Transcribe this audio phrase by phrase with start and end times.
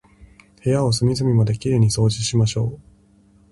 [0.63, 2.79] 部屋を隅々まで綺麗に掃除しましょう。